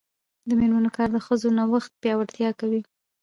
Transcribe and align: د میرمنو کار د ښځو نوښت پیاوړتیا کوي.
د 0.47 0.49
میرمنو 0.59 0.89
کار 0.97 1.09
د 1.13 1.17
ښځو 1.25 1.47
نوښت 1.57 1.91
پیاوړتیا 2.01 2.49
کوي. 2.59 2.81